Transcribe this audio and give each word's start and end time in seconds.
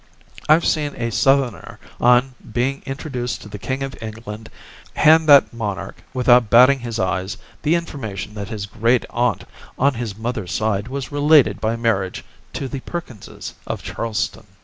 I've 0.49 0.65
seen 0.65 0.95
a 0.95 1.11
Southerner 1.11 1.77
on 1.99 2.33
being 2.53 2.81
introduced 2.87 3.43
to 3.43 3.49
the 3.49 3.59
King 3.59 3.83
of 3.83 3.93
England 4.01 4.49
hand 4.95 5.29
that 5.29 5.53
monarch, 5.53 5.97
without 6.11 6.49
batting 6.49 6.79
his 6.79 6.97
eyes, 6.97 7.37
the 7.61 7.75
information 7.75 8.33
that 8.33 8.49
his 8.49 8.65
grand 8.65 9.05
aunt 9.11 9.43
on 9.77 9.93
his 9.93 10.17
mother's 10.17 10.51
side 10.53 10.87
was 10.87 11.11
related 11.11 11.61
by 11.61 11.75
marriage 11.75 12.25
to 12.53 12.67
the 12.67 12.79
Perkinses, 12.79 13.53
of 13.67 13.83
Charleston. 13.83 14.47